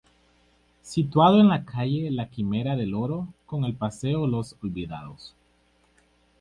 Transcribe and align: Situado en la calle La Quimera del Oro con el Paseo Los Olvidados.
Situado 0.81 1.39
en 1.39 1.47
la 1.49 1.63
calle 1.63 2.09
La 2.09 2.27
Quimera 2.27 2.75
del 2.75 2.95
Oro 2.95 3.31
con 3.45 3.65
el 3.65 3.75
Paseo 3.75 4.25
Los 4.25 4.55
Olvidados. 4.63 5.35